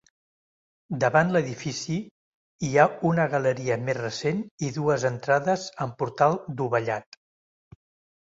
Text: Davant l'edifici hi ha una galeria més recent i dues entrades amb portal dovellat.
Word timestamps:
Davant 1.01 1.27
l'edifici 1.33 1.97
hi 2.67 2.69
ha 2.75 2.85
una 3.09 3.25
galeria 3.33 3.77
més 3.89 3.99
recent 3.99 4.39
i 4.69 4.71
dues 4.79 5.05
entrades 5.11 5.67
amb 5.87 5.95
portal 6.01 6.39
dovellat. 6.63 7.21